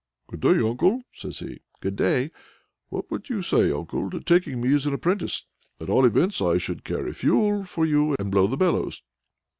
"Good 0.27 0.39
day, 0.39 0.57
uncle!" 0.67 1.03
says 1.13 1.37
he. 1.37 1.59
"Good 1.79 1.95
day!" 1.95 2.31
"What 2.89 3.05
should 3.11 3.29
you 3.29 3.43
say, 3.43 3.69
uncle, 3.71 4.09
to 4.09 4.19
taking 4.19 4.59
me 4.59 4.73
as 4.73 4.87
an 4.87 4.95
apprentice? 4.95 5.45
At 5.79 5.89
all 5.91 6.05
events, 6.05 6.41
I 6.41 6.57
could 6.57 6.83
carry 6.83 7.13
fuel 7.13 7.65
for 7.65 7.85
you, 7.85 8.15
and 8.17 8.31
blow 8.31 8.47
the 8.47 8.57
bellows." 8.57 9.03